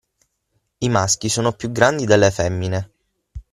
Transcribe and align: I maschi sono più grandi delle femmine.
I 0.79 0.89
maschi 0.89 1.29
sono 1.29 1.51
più 1.51 1.71
grandi 1.71 2.07
delle 2.07 2.31
femmine. 2.31 2.91